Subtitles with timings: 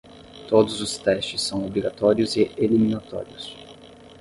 [0.49, 3.55] Todos os testes são obrigatórios e eliminatórios.